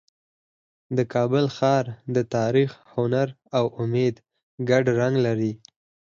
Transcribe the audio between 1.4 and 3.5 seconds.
ښار د تاریخ، هنر